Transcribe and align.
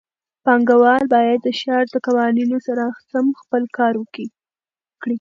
پانګهوال 0.45 1.03
باید 1.13 1.39
د 1.43 1.47
ښار 1.59 1.83
د 1.91 1.95
قوانینو 2.05 2.57
سره 2.67 2.83
سم 3.11 3.25
خپل 3.41 3.63
کار 3.77 3.93
وکړي. 3.97 4.27